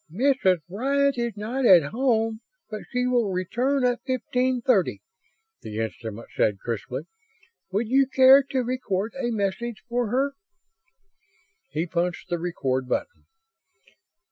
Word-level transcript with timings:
"Mrs. 0.11 0.61
Bryant 0.67 1.15
is 1.19 1.37
not 1.37 1.63
at 1.63 1.91
home, 1.91 2.41
but 2.71 2.81
she 2.91 3.05
will 3.05 3.31
return 3.31 3.85
at 3.85 4.01
fifteen 4.03 4.59
thirty," 4.59 4.99
the 5.61 5.77
instrument 5.77 6.29
said, 6.35 6.57
crisply. 6.57 7.03
"Would 7.71 7.87
you 7.87 8.07
care 8.07 8.41
to 8.49 8.63
record 8.63 9.13
a 9.13 9.29
message 9.29 9.83
for 9.87 10.07
her?" 10.07 10.33
He 11.69 11.85
punched 11.85 12.29
the 12.29 12.39
RECORD 12.39 12.89
button. 12.89 13.27